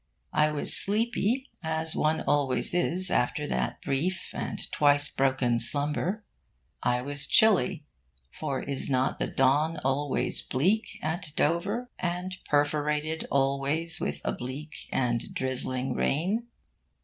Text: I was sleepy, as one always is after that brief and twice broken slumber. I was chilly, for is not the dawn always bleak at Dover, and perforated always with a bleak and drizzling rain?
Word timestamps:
I 0.33 0.49
was 0.49 0.75
sleepy, 0.75 1.51
as 1.61 1.95
one 1.95 2.21
always 2.21 2.73
is 2.73 3.11
after 3.11 3.47
that 3.49 3.83
brief 3.83 4.33
and 4.33 4.59
twice 4.71 5.07
broken 5.11 5.59
slumber. 5.59 6.25
I 6.81 7.03
was 7.03 7.27
chilly, 7.27 7.85
for 8.31 8.63
is 8.63 8.89
not 8.89 9.19
the 9.19 9.27
dawn 9.27 9.77
always 9.85 10.41
bleak 10.41 10.97
at 11.03 11.31
Dover, 11.35 11.91
and 11.99 12.35
perforated 12.45 13.27
always 13.29 13.99
with 13.99 14.21
a 14.25 14.31
bleak 14.31 14.75
and 14.91 15.31
drizzling 15.35 15.93
rain? 15.93 16.47